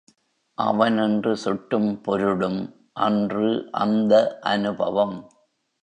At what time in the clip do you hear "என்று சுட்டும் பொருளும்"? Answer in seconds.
0.97-2.75